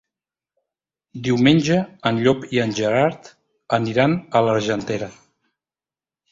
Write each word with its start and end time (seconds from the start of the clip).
Diumenge 1.27 1.77
en 2.11 2.23
Llop 2.25 2.49
i 2.57 2.61
en 2.65 2.75
Gerard 2.81 3.31
aniran 3.81 4.19
a 4.41 4.45
l'Argentera. 4.51 5.15